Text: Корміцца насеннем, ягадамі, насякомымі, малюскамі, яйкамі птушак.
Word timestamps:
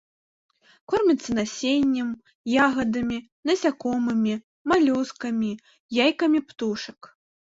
Корміцца 0.91 1.31
насеннем, 1.39 2.07
ягадамі, 2.69 3.17
насякомымі, 3.49 4.33
малюскамі, 4.73 5.51
яйкамі 6.07 6.39
птушак. 6.49 6.99